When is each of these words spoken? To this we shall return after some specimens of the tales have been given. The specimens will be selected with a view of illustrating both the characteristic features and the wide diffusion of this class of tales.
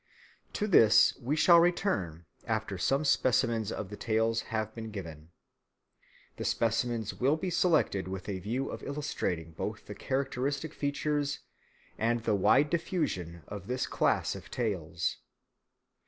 To 0.53 0.65
this 0.65 1.15
we 1.19 1.35
shall 1.35 1.59
return 1.59 2.25
after 2.47 2.75
some 2.79 3.05
specimens 3.05 3.71
of 3.71 3.91
the 3.91 3.95
tales 3.95 4.41
have 4.49 4.73
been 4.73 4.89
given. 4.89 5.29
The 6.37 6.43
specimens 6.43 7.13
will 7.13 7.37
be 7.37 7.51
selected 7.51 8.07
with 8.07 8.27
a 8.27 8.39
view 8.39 8.71
of 8.71 8.81
illustrating 8.81 9.51
both 9.51 9.85
the 9.85 9.93
characteristic 9.93 10.73
features 10.73 11.41
and 11.99 12.23
the 12.23 12.33
wide 12.33 12.71
diffusion 12.71 13.43
of 13.47 13.67
this 13.67 13.85
class 13.85 14.33
of 14.33 14.49
tales. 14.49 15.17